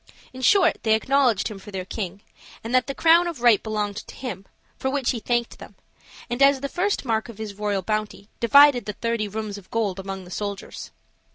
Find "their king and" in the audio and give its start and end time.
1.69-2.73